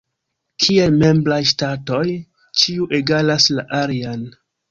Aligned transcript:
Kiel 0.63 0.95
membraj 1.01 1.39
ŝtatoj, 1.51 2.01
ĉiu 2.61 2.89
egalas 3.03 3.47
la 3.59 3.67
alian. 3.83 4.27